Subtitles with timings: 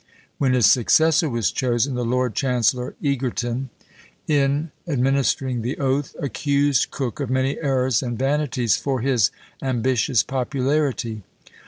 [0.39, 3.69] When his successor was chosen, the Lord Chancellor Egerton,
[4.27, 9.29] in administering the oath, accused Coke "of many errors and vanities for his
[9.61, 11.21] ambitious popularity."